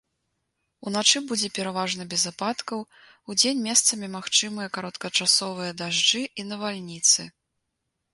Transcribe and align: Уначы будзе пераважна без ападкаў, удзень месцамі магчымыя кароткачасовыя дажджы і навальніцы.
Уначы 0.91 1.19
будзе 1.31 1.49
пераважна 1.57 2.03
без 2.13 2.23
ападкаў, 2.31 2.79
удзень 3.33 3.61
месцамі 3.65 4.09
магчымыя 4.15 4.67
кароткачасовыя 4.79 5.77
дажджы 5.83 6.23
і 6.25 6.41
навальніцы. 6.53 7.21